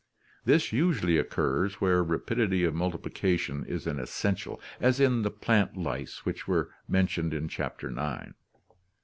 This 0.45 0.73
usually 0.73 1.19
occurs 1.19 1.75
where 1.75 2.03
rapidity 2.03 2.63
of 2.63 2.73
multiplication 2.73 3.63
is 3.65 3.85
an 3.85 3.99
essential, 3.99 4.59
as 4.79 4.99
in 4.99 5.21
the 5.21 5.29
plant 5.29 5.77
lice 5.77 6.25
which 6.25 6.47
were 6.47 6.71
mentioned 6.87 7.35
in 7.35 7.47
Chapter 7.47 7.93
EX. 7.99 8.31